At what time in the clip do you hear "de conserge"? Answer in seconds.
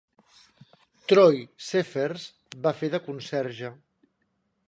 2.97-3.73